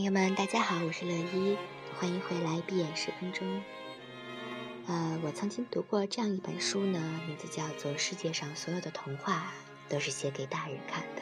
[0.00, 1.58] 朋友们，大家好，我是乐一，
[1.98, 3.62] 欢迎回来闭眼十分钟。
[4.86, 9.52] 呃，我曾经读过这样一本书呢，名字叫做《世界上所有的童话
[9.90, 11.20] 都是写给大人看的》。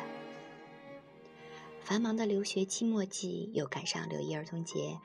[1.83, 5.01] 繁忙的留学期末季又赶上六一儿童节，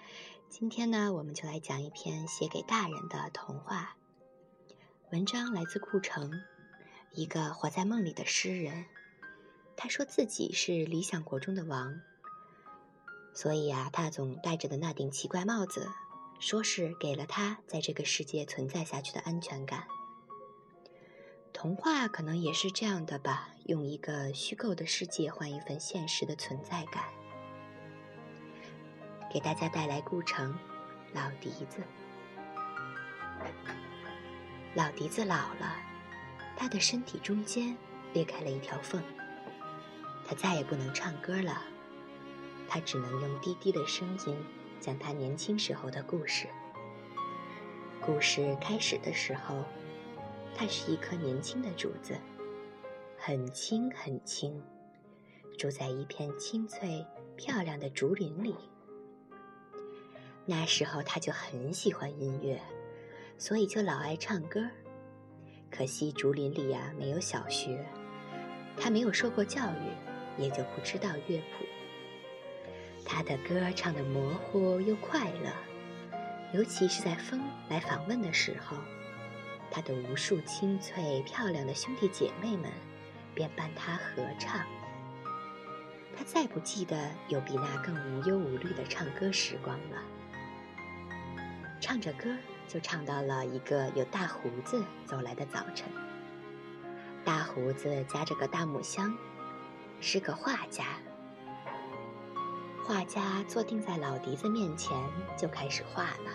[0.50, 3.98] 今天呢，我们就来讲一篇写给大人的童话。
[5.12, 6.44] 文章来自顾城，
[7.12, 8.86] 一个活在梦里的诗人。
[9.76, 12.00] 他说自己是理想国中的王。
[13.34, 15.92] 所以啊，他总戴着的那顶奇怪帽子，
[16.40, 19.86] 说是给了他在这个世界存在下去的安全感。
[21.52, 27.06] 童话可能也是这样的吧，用一个虚构的世界换一份现实的存在感。
[29.32, 30.56] 给大家带来顾城，
[31.14, 31.82] 老笛子。
[34.76, 35.76] 老笛子老了，
[36.56, 37.76] 他的身体中间
[38.14, 39.02] 裂开了一条缝，
[40.28, 41.64] 他再也不能唱歌了。
[42.74, 44.36] 他只能用低低的声音
[44.80, 46.48] 讲他年轻时候的故事。
[48.02, 49.64] 故事开始的时候，
[50.56, 52.18] 他是一棵年轻的竹子，
[53.16, 54.60] 很轻很轻，
[55.56, 58.56] 住在一片青翠漂亮的竹林里。
[60.48, 62.60] 那时候他就很喜欢音乐，
[63.38, 64.68] 所以就老爱唱歌。
[65.70, 67.86] 可惜竹林里呀没有小学，
[68.76, 71.66] 他没有受过教育，也就不知道乐谱。
[73.16, 75.54] 他的歌唱得模糊又快乐，
[76.52, 77.40] 尤其是在风
[77.70, 78.76] 来访问的时候，
[79.70, 82.72] 他的无数清脆漂亮的兄弟姐妹们
[83.36, 84.62] 便伴他合唱。
[86.18, 90.02] 他再不记得有比那更无忧无虑的唱歌时光了。
[91.80, 92.36] 唱着歌，
[92.68, 95.88] 就唱到了一个有大胡子走来的早晨。
[97.24, 99.16] 大胡子夹着个大木箱，
[100.02, 100.86] 是个画家。
[102.86, 104.98] 画家坐定在老笛子面前，
[105.38, 106.32] 就开始画了。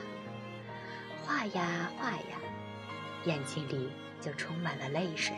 [1.22, 2.38] 画呀画呀，
[3.26, 5.36] 眼睛里就充满了泪水。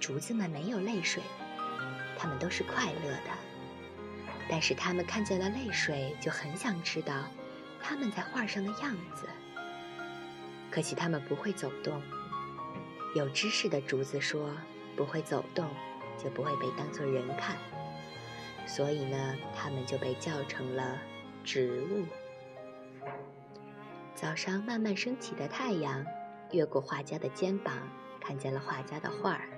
[0.00, 1.22] 竹子们没有泪水，
[2.18, 3.30] 他们都是快乐的。
[4.50, 7.14] 但是他们看见了泪水，就很想知道
[7.80, 9.28] 他们在画上的样子。
[10.68, 12.02] 可惜他们不会走动。
[13.14, 14.50] 有知识的竹子说
[14.96, 15.70] ：“不会走动，
[16.22, 17.56] 就不会被当作人看。”
[18.68, 20.98] 所以呢，他们就被叫成了
[21.42, 22.04] 植物。
[24.14, 26.04] 早上慢慢升起的太阳，
[26.52, 27.74] 越过画家的肩膀，
[28.20, 29.48] 看见了画家的画儿。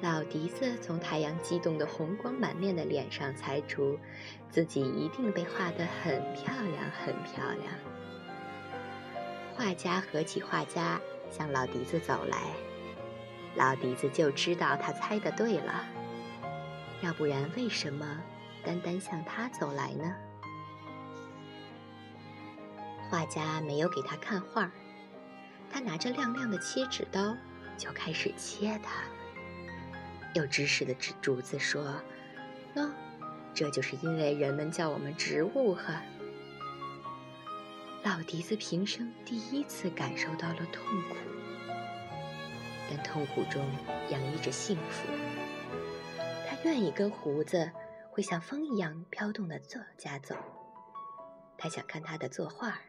[0.00, 3.96] 老笛子从太阳激动的红光满面的脸上猜出，
[4.50, 7.72] 自己一定被画得很漂亮，很漂亮。
[9.54, 11.00] 画家合起画家
[11.30, 12.38] 向老笛子走来，
[13.54, 15.84] 老笛子就知道他猜的对了。
[17.02, 18.22] 要不然，为什么
[18.64, 20.14] 单单向他走来呢？
[23.10, 24.70] 画家没有给他看画，
[25.70, 27.36] 他拿着亮亮的切纸刀
[27.76, 29.02] 就开始切它。
[30.34, 32.00] 有知识的竹竹子说
[32.74, 32.90] ：“喏，
[33.52, 35.94] 这就是因为人们叫我们植物呵。”
[38.02, 41.16] 老笛子平生第一次感受到了痛苦，
[42.90, 43.64] 但痛苦中
[44.10, 45.08] 洋溢着幸福。
[46.64, 47.70] 愿意跟胡子
[48.10, 50.34] 会像风一样飘动的作家走，
[51.58, 52.80] 他想看他的作画，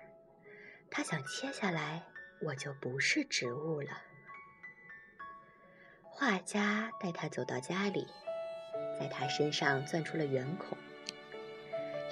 [0.90, 2.02] 他想切下来，
[2.42, 3.90] 我就不是植物了。
[6.04, 8.08] 画家带他走到家里，
[8.98, 10.78] 在他身上钻出了圆孔，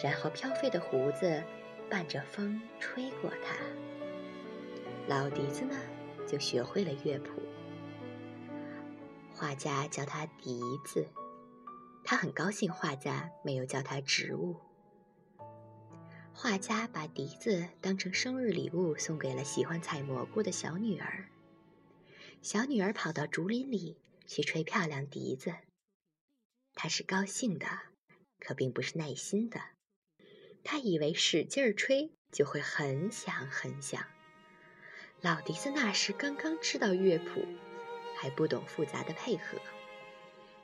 [0.04, 1.42] 然后飘飞的胡子
[1.90, 3.56] 伴着风吹过他。
[5.08, 5.78] 老笛子呢，
[6.28, 7.42] 就学会了乐谱。
[9.34, 11.08] 画家叫他笛子。
[12.04, 14.60] 他很高兴，画家没有叫他植物。
[16.34, 21.30] 画家把笛子当成生日礼物送给了喜欢采蘑菇的小女儿。
[22.42, 25.54] 小女儿跑到竹林里去吹漂亮笛子。
[26.74, 27.68] 她是高兴的，
[28.40, 29.62] 可并不是耐心的。
[30.64, 34.04] 她以为使劲儿吹就会很响很响。
[35.22, 37.46] 老笛子那时刚刚知道乐谱，
[38.18, 39.58] 还不懂复杂的配合。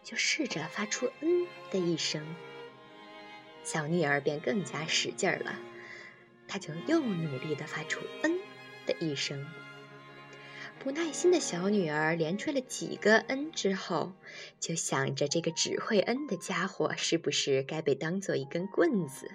[0.09, 2.25] 就试着发出“嗯”的一声，
[3.63, 5.53] 小女儿便更加使劲儿了，
[6.47, 8.39] 她就又努力地发出“嗯”
[8.87, 9.45] 的一声。
[10.79, 14.13] 不耐心的小女儿连吹了几个“嗯”之后，
[14.59, 19.29] 就想着这个只会“嗯”的家伙是不是该被当做一根棍子？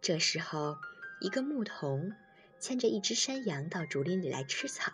[0.00, 0.78] 这时候，
[1.20, 2.12] 一个牧童
[2.58, 4.90] 牵着一只山羊到竹林里来吃草，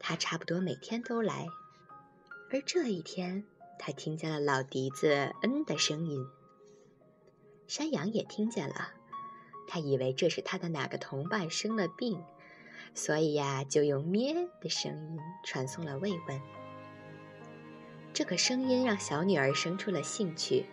[0.00, 1.46] 他差不多每天都来。
[2.52, 3.44] 而这一天，
[3.78, 6.28] 他听见了老笛子“嗯”的声音，
[7.66, 8.90] 山羊也听见了，
[9.66, 12.22] 他以为这是他的哪个同伴生了病，
[12.92, 16.38] 所以呀，就用咩的声音传送了慰问。
[18.12, 20.66] 这个声音让小女儿生出了兴趣，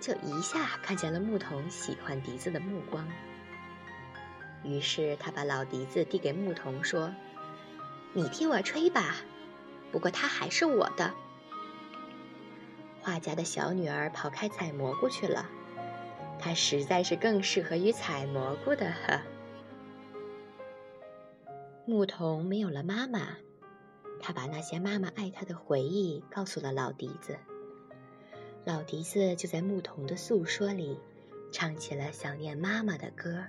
[0.00, 3.06] 就一下看见了牧童喜欢笛子的目光。
[4.62, 7.14] 于是他把老笛子递给牧童，说
[8.14, 9.16] ：“你替我吹吧，
[9.94, 11.14] 不过它还是我的。”
[13.00, 15.48] 画家的小女儿跑开采蘑菇去了，
[16.40, 19.20] 她实在是更适合于采蘑菇的呵。
[21.86, 23.36] 牧童没有了妈妈。
[24.20, 27.36] 他把那些妈妈爱他的回忆告诉了老笛子，
[28.64, 30.98] 老笛子就在牧童的诉说里，
[31.52, 33.44] 唱起了想念妈妈的歌。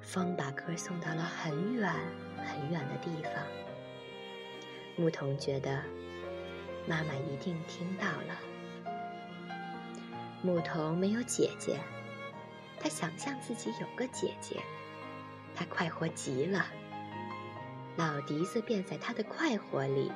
[0.00, 1.94] 风把歌送到了很远
[2.36, 3.61] 很远的地方。
[4.96, 5.82] 牧童觉得，
[6.86, 8.38] 妈妈一定听到了。
[10.42, 11.78] 牧童没有姐姐，
[12.78, 14.60] 他想象自己有个姐姐，
[15.54, 16.66] 他快活极了。
[17.96, 20.10] 老笛子便在他的快活里，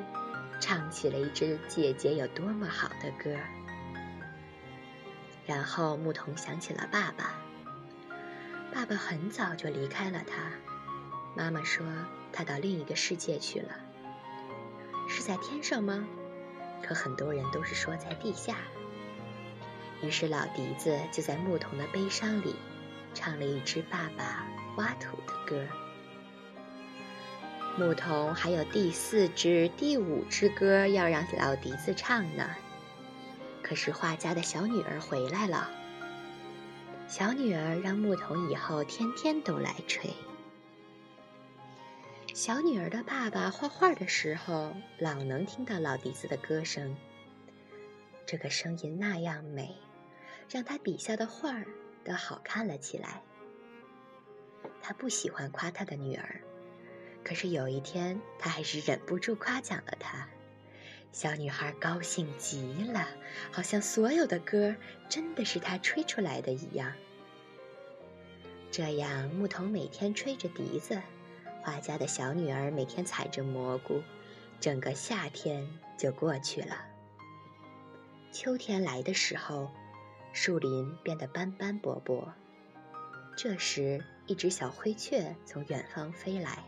[0.61, 3.37] 唱起了一支姐姐有多么好的歌。
[5.47, 7.35] 然后牧童想起了爸爸，
[8.75, 10.51] 爸爸很早就离开了他。
[11.37, 11.87] 妈妈说
[12.33, 13.77] 他到另一个世界去了，
[15.17, 16.07] 是在天上吗？
[16.83, 18.59] 可很多人都是说在地下。
[20.03, 22.55] 于是老笛子就在牧童的悲伤里，
[23.15, 24.47] 唱了一支爸爸
[24.77, 25.67] 挖土的歌。
[27.79, 32.51] 牧童还有第四支、第五支歌要让老笛子唱呢，
[33.63, 35.71] 可是画家的小女儿回来了。
[37.09, 40.11] 小女儿让牧童以后天天都来吹。
[42.37, 46.95] 小女儿的爸爸画画的时候，老能听到老笛子的歌声。
[48.27, 49.75] 这个声音那样美，
[50.51, 51.67] 让他笔下的画儿
[52.05, 53.23] 都好看了起来。
[54.83, 56.43] 他不喜欢夸他的女儿。
[57.25, 60.29] 可是有一天，他还是忍不住夸奖了她。
[61.13, 63.09] 小女孩高兴极了，
[63.51, 64.77] 好像所有的歌
[65.09, 66.93] 真的是她吹出来的一样。
[68.71, 71.01] 这样，牧童每天吹着笛子，
[71.67, 74.01] 画家的小女儿每天采着蘑菇，
[74.61, 75.69] 整个夏天
[75.99, 76.77] 就过去了。
[78.31, 79.73] 秋天来的时候，
[80.33, 82.33] 树林变得斑斑驳驳。
[83.37, 86.63] 这时，一只小灰雀从远方飞来。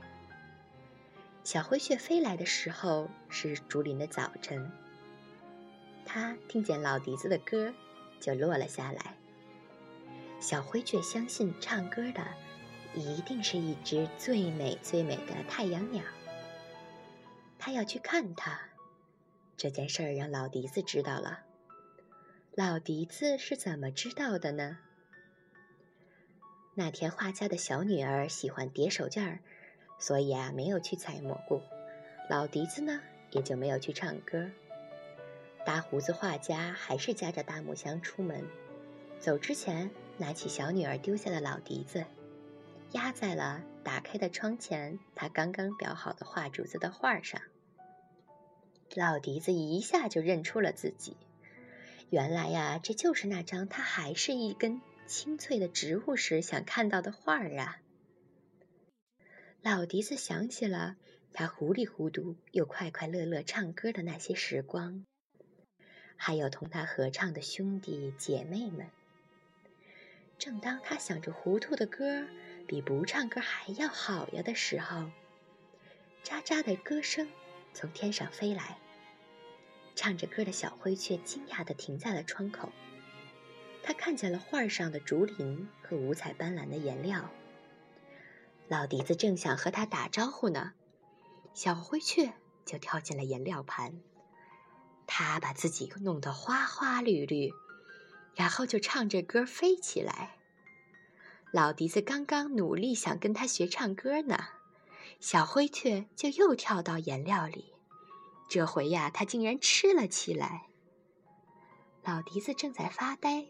[1.44, 4.68] 小灰雀飞来的时候是竹林的早晨。
[6.04, 7.72] 它听见老笛子的歌，
[8.18, 9.14] 就落了下来。
[10.40, 12.26] 小灰雀相信唱歌的
[12.94, 16.02] 一定是一只最美最美的太阳鸟。
[17.58, 18.60] 他要去看它。
[19.56, 21.40] 这件事儿让老笛子知道了。
[22.54, 24.78] 老笛子是怎么知道的呢？
[26.74, 29.40] 那天画家的小女儿喜欢叠手绢儿。
[30.00, 31.60] 所以啊，没有去采蘑菇，
[32.30, 33.00] 老笛子呢
[33.32, 34.48] 也就没有去唱歌。
[35.66, 38.44] 大胡子画家还是夹着大木箱出门，
[39.18, 42.04] 走之前拿起小女儿丢下的老笛子，
[42.92, 47.40] 压在了打开的窗前他刚刚裱好的画竹子的画上。
[48.94, 51.16] 老笛子一下就认出了自己，
[52.08, 57.78] 原来呀，这就是那张他还是一根青翠的植物时想看到的画儿啊。
[59.60, 60.96] 老笛子想起了
[61.34, 65.04] 他糊里糊涂又快快乐乐唱歌的那些时光，
[66.16, 68.88] 还有同他合唱的兄弟姐妹们。
[70.38, 72.26] 正当他想着糊涂的歌
[72.68, 75.10] 比不唱歌还要好呀的时候，
[76.22, 77.26] 喳喳的歌声
[77.72, 78.76] 从天上飞来。
[79.96, 82.70] 唱着歌的小灰雀惊讶地停在了窗口，
[83.82, 87.30] 他看见了画上的竹林和五彩斑斓的颜料。
[88.68, 90.74] 老笛子正想和他打招呼呢，
[91.54, 92.34] 小灰雀
[92.66, 93.98] 就跳进了颜料盘，
[95.06, 97.50] 它把自己弄得花花绿绿，
[98.34, 100.37] 然后就唱着歌飞起来。
[101.50, 104.36] 老笛子刚刚努力想跟他学唱歌呢，
[105.18, 107.72] 小灰雀就又跳到颜料里，
[108.48, 110.66] 这回呀，它竟然吃了起来。
[112.04, 113.46] 老笛子正在发呆，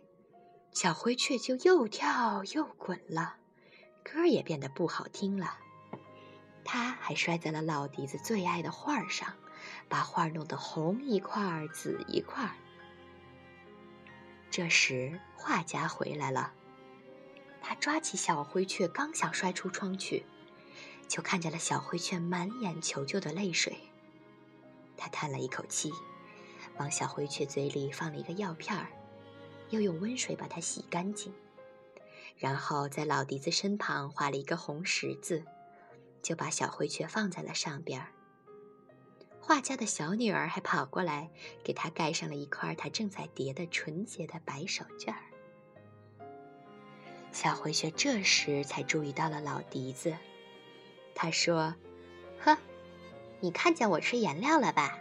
[0.72, 3.36] 小灰雀就又跳又滚了。
[4.04, 5.58] 歌也变得不好听了，
[6.64, 9.34] 他还摔在了老笛子最爱的画上，
[9.88, 12.54] 把画弄得红一块儿紫一块儿。
[14.50, 16.52] 这时画家回来了，
[17.60, 20.24] 他抓起小灰雀，刚想摔出窗去，
[21.06, 23.76] 就看见了小灰雀满眼求救的泪水。
[24.96, 25.92] 他叹了一口气，
[26.78, 28.88] 往小灰雀嘴里放了一个药片儿，
[29.70, 31.32] 又用温水把它洗干净，
[32.36, 35.44] 然后在老笛子身旁画了一个红十字，
[36.22, 38.12] 就把小灰雀放在了上边儿。
[39.40, 41.30] 画家的小女儿还跑过来
[41.64, 45.22] 给他盖上了一块他正在叠的纯洁的白手绢儿。
[47.32, 50.16] 小灰雀这时才注意到了老笛子，
[51.14, 51.74] 他说
[52.40, 52.58] ：“呵，
[53.40, 54.98] 你看见我吃颜料了吧？”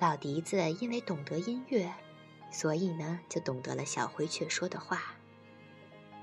[0.00, 1.92] 老笛子因为懂得音乐，
[2.50, 5.02] 所以呢就懂得了小灰雀说的话。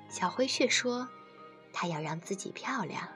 [0.10, 1.08] 小灰雀说
[1.74, 3.08] ：“它要让自己漂亮。”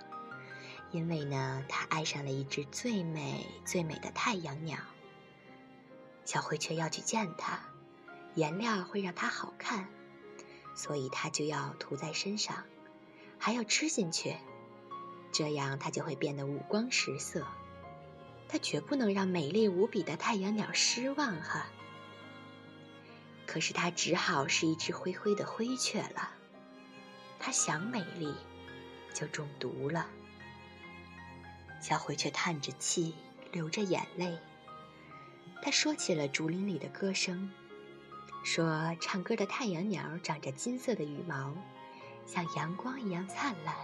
[0.91, 4.77] 因为呢，它爱上了一只最美最美的太阳鸟。
[6.25, 7.59] 小灰雀要去见它，
[8.35, 9.87] 颜料会让它好看，
[10.75, 12.63] 所以它就要涂在身上，
[13.37, 14.35] 还要吃进去，
[15.31, 17.45] 这样它就会变得五光十色。
[18.47, 21.67] 它绝不能让美丽无比的太阳鸟失望哈。
[23.45, 26.31] 可是它只好是一只灰灰的灰雀了。
[27.39, 28.33] 它想美丽，
[29.13, 30.07] 就中毒了。
[31.81, 33.15] 小灰雀叹着气，
[33.51, 34.37] 流着眼泪。
[35.61, 37.51] 他说起了竹林里的歌声，
[38.51, 41.53] 说唱歌的太阳鸟长着金色的羽毛，
[42.25, 43.75] 像阳光一样灿烂；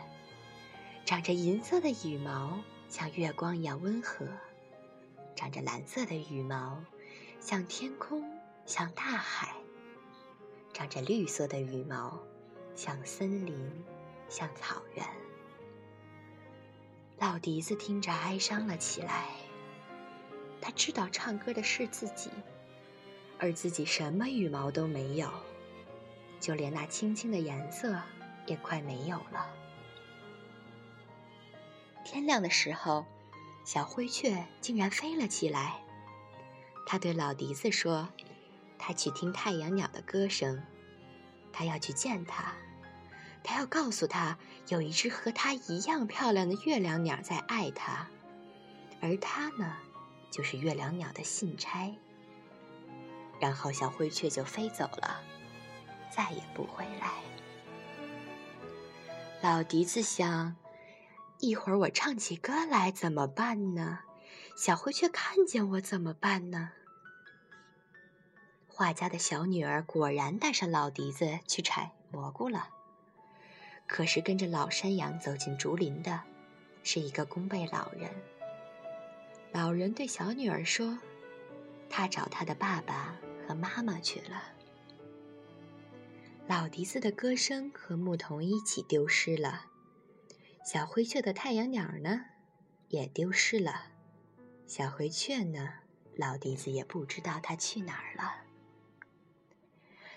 [1.05, 4.25] 长着银色的羽毛，像月光一样温和；
[5.36, 6.84] 长着蓝色的羽毛，
[7.39, 8.24] 像天空，
[8.65, 9.50] 像大海；
[10.74, 12.19] 长着绿色的羽毛，
[12.74, 13.72] 像森林，
[14.29, 15.05] 像草原。
[17.19, 19.27] 老笛子听着哀伤了起来。
[20.60, 22.31] 他知道唱歌的是自己，
[23.39, 25.30] 而自己什么羽毛都没有，
[26.39, 28.01] 就连那青青的颜色
[28.46, 29.50] 也快没有了。
[32.04, 33.06] 天亮的时候，
[33.65, 35.82] 小灰雀竟然飞了起来。
[36.86, 38.08] 它对老笛子说
[38.77, 40.63] ：“他去听太阳鸟的歌声，
[41.51, 42.54] 他要去见它。”
[43.48, 44.39] 他要告诉他，
[44.70, 48.08] 有一只和他一样漂亮的月亮鸟在爱他，
[49.01, 49.77] 而他呢，
[50.32, 51.96] 就是月亮鸟的信差。
[53.39, 55.22] 然后小灰雀就飞走了，
[56.10, 57.12] 再也不回来。
[59.42, 60.56] 老笛子想，
[61.39, 64.00] 一会儿我唱起歌来怎么办呢？
[64.56, 66.72] 小灰雀看见我怎么办呢？
[68.68, 72.70] 画家的小女儿果然带上老笛子去采蘑菇了。
[73.88, 76.22] 可是跟着老山羊走进竹林的，
[76.84, 78.10] 是一个弓背老人。
[79.51, 80.98] 老人对小女儿说
[81.89, 83.15] ：“他找他的爸爸
[83.46, 84.54] 和妈妈去了。”
[86.48, 89.66] 老笛子的歌声和牧童一起丢失了，
[90.64, 92.25] 小灰雀的太阳鸟呢，
[92.90, 93.88] 也丢失了。
[94.68, 95.80] 小灰雀呢，
[96.16, 98.44] 老笛子也不知道它去哪儿了。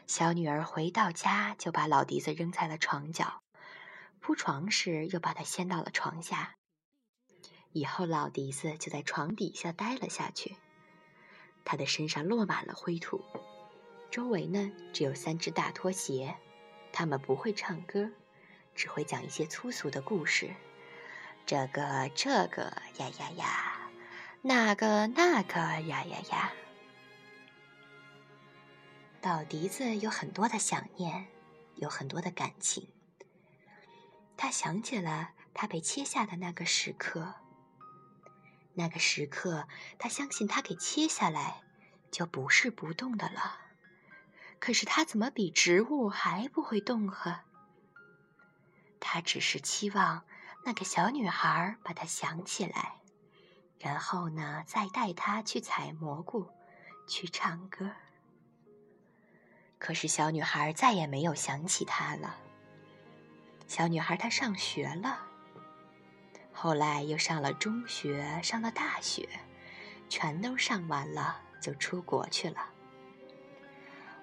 [0.07, 3.43] 小女儿回到家，就把老笛子扔在了床角。
[4.21, 6.57] 铺床时，又把它掀到了床下。
[7.73, 10.57] 以后，老笛子就在床底下待了下去。
[11.71, 13.23] 他的身上落满了灰土，
[14.11, 16.35] 周围呢只有三只大拖鞋，
[16.95, 18.11] 他们不会唱歌，
[18.75, 20.55] 只会讲一些粗俗的故事。
[21.45, 23.91] 这个这个呀呀呀，
[24.41, 26.53] 那个那个呀呀呀。
[29.21, 31.27] 老笛子有很多的想念，
[31.75, 32.89] 有很多的感情。
[34.39, 37.35] 他想起了他被切下的那个时刻。
[38.79, 39.67] 那个时刻，
[39.99, 41.63] 他相信他给切下来，
[42.13, 43.59] 就不是不动的了。
[44.61, 47.41] 可是他怎么比植物还不会动呵？
[49.01, 50.23] 他只是期望
[50.65, 53.01] 那个小女孩把他想起来，
[53.81, 56.49] 然后呢，再带他去采蘑菇，
[57.09, 57.91] 去唱歌。
[59.81, 62.37] 可是小女孩再也没有想起他了。
[63.67, 65.28] 小女孩她上学了，
[66.61, 69.29] 后来又上了中学，上了大学，
[70.09, 72.71] 全都上完了就出国去了。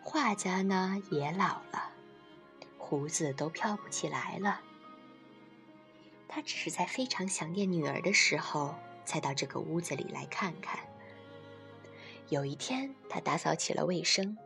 [0.03, 1.91] 画家呢也老了，
[2.77, 4.59] 胡子都飘不起来了。
[6.27, 8.75] 他只是在非常想念女儿的时候，
[9.05, 10.77] 才到这个屋子里来看看。
[12.27, 14.37] 有一天，他打扫起了卫生，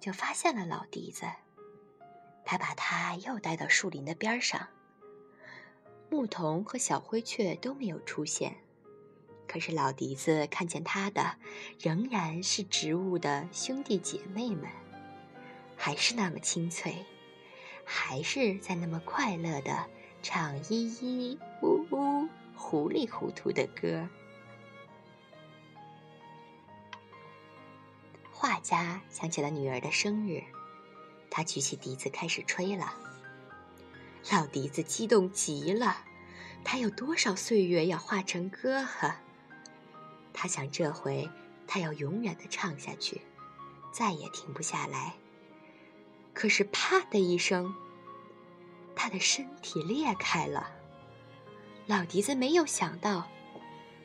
[0.00, 1.26] 就发现了老笛子。
[2.44, 4.66] 他把它又带到树林的边上。
[6.10, 8.56] 牧童和小灰雀都没有出现，
[9.46, 11.36] 可是老笛子看见他的，
[11.78, 14.70] 仍然是植物的兄弟姐妹们，
[15.76, 17.04] 还是那么清脆，
[17.84, 19.86] 还是在那么快乐的
[20.22, 24.08] 唱咿咿呜呜、糊里糊涂的歌。
[28.32, 30.42] 画家想起了女儿的生日，
[31.30, 32.94] 他举起笛子开始吹了。
[34.30, 36.04] 老笛子激动极了，
[36.62, 39.14] 他有多少岁月要化成歌呵？
[40.34, 41.28] 他想这回
[41.66, 43.22] 他要永远的唱下去，
[43.90, 45.14] 再也停不下来。
[46.34, 47.74] 可是啪的一声，
[48.94, 50.70] 他的身体裂开了。
[51.86, 53.26] 老笛子没有想到，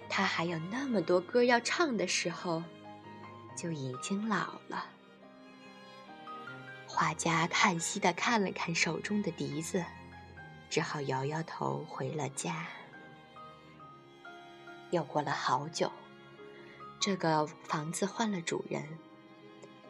[0.07, 2.63] 他还有那么多歌要唱的时候，
[3.57, 4.85] 就已经老了。
[6.87, 9.83] 画家叹息的看了看手中的笛子，
[10.73, 12.65] 只好摇摇头回了家。
[14.89, 15.91] 又过了好久，
[16.99, 18.83] 这个房子换了主人，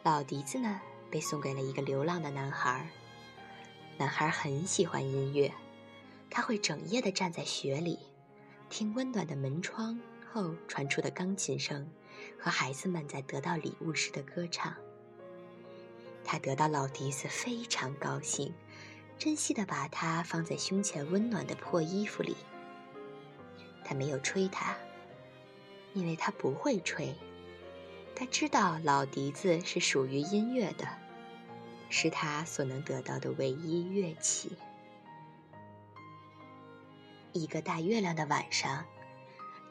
[0.02, 0.82] 老笛子呢？
[1.10, 2.86] 被送给了一个流浪的男孩。
[3.96, 5.50] 男孩很喜欢音乐，
[6.28, 7.98] 他会整夜的站在雪里，
[8.68, 9.98] 听温暖的门窗
[10.30, 11.90] 后传出的钢琴声
[12.38, 14.74] 和孩子们在得到礼物时的歌唱。
[16.22, 18.52] 他得到老笛子非常高兴，
[19.18, 22.36] 珍惜的把它放在胸前温暖的破衣服里。
[23.84, 24.74] 他没有吹它，
[25.92, 27.14] 因为他不会吹。
[28.16, 30.86] 他知道老笛子是属于音乐的。
[31.90, 34.56] 是他所能得到的唯一乐器。
[37.32, 38.84] 一个大月亮的晚上，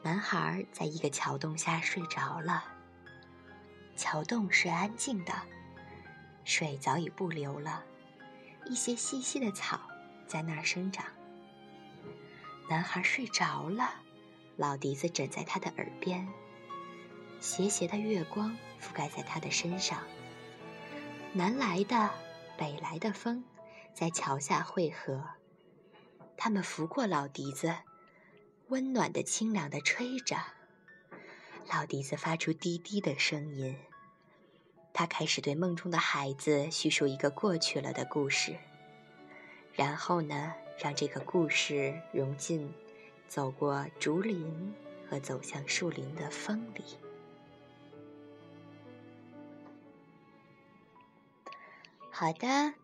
[0.02, 2.64] 男孩在一个桥洞下睡着了。
[3.94, 5.34] 桥洞是安静的，
[6.44, 7.84] 水早已不流了，
[8.66, 9.80] 一些细细的草
[10.26, 11.04] 在那儿生长。
[12.68, 13.90] 男孩睡着了，
[14.56, 16.26] 老笛子枕在他的耳边，
[17.40, 20.02] 斜斜的月光覆盖在他的身上。
[21.32, 22.10] 南来的、
[22.56, 23.44] 北来的风，
[23.92, 25.22] 在桥下汇合。
[26.36, 27.74] 他们拂过老笛子，
[28.68, 30.36] 温暖的、清凉的吹着。
[31.72, 33.76] 老笛子发出低低的声音。
[34.96, 38.56] 他开始对梦中的孩子叙述一个过去了的故事，
[39.72, 42.72] 然后呢，让这个故事融进
[43.26, 44.72] 走过竹林
[45.10, 46.84] 和走向树林的风里。
[52.08, 52.74] 好的，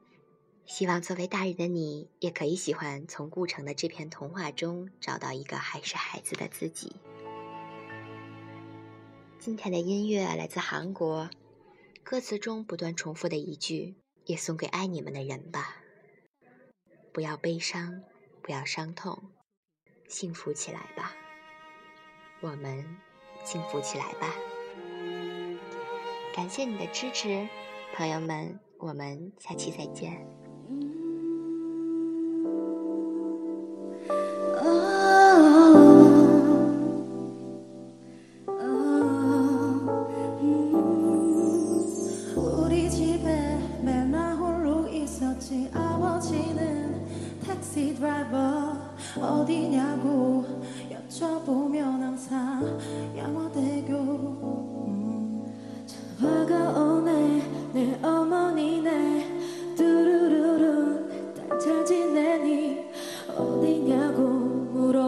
[0.66, 6.96] 希望作为大人的你也可以喜欢从顾城的这篇童话中找到一个还是孩子的自己。
[9.38, 11.31] 今天的音乐来自韩国，
[12.11, 13.94] 歌词中不断重复的一句
[14.27, 15.77] ：“也送给爱你们的人吧，
[17.12, 18.03] 不要悲伤，
[18.42, 19.31] 不要伤痛，
[20.09, 21.14] 幸福起来吧，
[22.40, 22.85] 我们
[23.44, 24.35] 幸福起来吧。”
[26.35, 27.46] 感谢你的支持，
[27.94, 28.59] 朋友们。
[28.79, 30.39] 我们下期再见。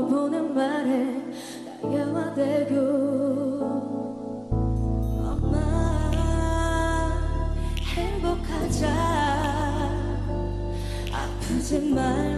[0.02, 1.22] 물어보는 말에
[1.82, 2.76] 날개와 대교.
[5.20, 5.56] 엄마
[7.94, 8.88] 행복하자.
[11.12, 12.31] 아프지 말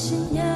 [0.00, 0.49] 心呀。